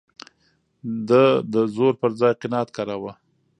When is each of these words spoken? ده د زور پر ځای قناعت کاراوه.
ده 1.07 1.23
د 1.53 1.55
زور 1.75 1.93
پر 2.01 2.11
ځای 2.19 2.33
قناعت 2.41 2.69
کاراوه. 2.75 3.11